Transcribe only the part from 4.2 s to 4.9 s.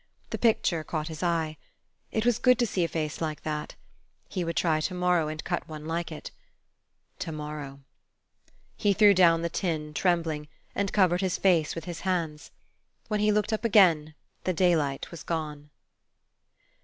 He would try